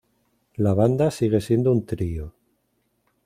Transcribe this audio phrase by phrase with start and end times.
[0.55, 2.33] La banda sigue siendo un trío.